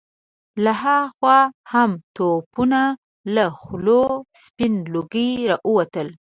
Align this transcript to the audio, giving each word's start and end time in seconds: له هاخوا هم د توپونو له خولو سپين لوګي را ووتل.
له 0.63 0.71
هاخوا 0.83 1.39
هم 1.71 1.91
د 1.97 2.01
توپونو 2.15 2.83
له 3.35 3.45
خولو 3.61 4.03
سپين 4.43 4.73
لوګي 4.93 5.29
را 5.49 5.57
ووتل. 5.69 6.07